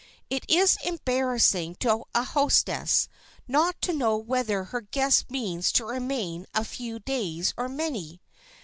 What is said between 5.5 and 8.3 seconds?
to remain a few days or many.